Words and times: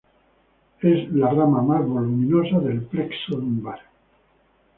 Es 0.81 1.11
la 1.13 1.29
rama 1.31 1.61
más 1.61 1.87
voluminosa 1.87 2.57
del 2.65 2.81
plexo 2.81 3.37
lumbar. 3.37 3.81